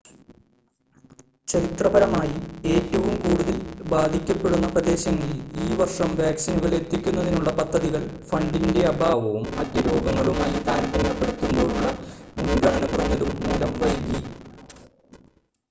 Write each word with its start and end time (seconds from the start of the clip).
ചരിത്രപരമായി 1.47 2.37
ഏറ്റവും 2.67 3.15
കൂടുതൽ 3.17 3.57
ബാധിക്കപ്പെടുന്ന 3.85 4.67
പ്രദേശങ്ങളിൽ 4.67 5.35
ഈ 5.59 5.75
വർഷം 5.75 6.09
വാക്‌സിനുകൾ 6.19 6.71
എത്തിക്കുന്നതിനുള്ള 6.75 7.51
പദ്ധതികൾ 7.59 8.01
ഫണ്ടിൻ്റെ 8.29 8.83
അഭാവവും 8.87 9.45
മറ്റ് 9.57 9.81
രോഗങ്ങളുമായി 9.87 10.57
താരതമ്യപ്പെടുത്തുമ്പോളുള്ള 10.67 11.85
മുൻഗണന 12.39 12.87
കുറഞ്ഞതും 12.87 13.31
മൂലം 13.43 13.73
വൈകി 13.79 14.19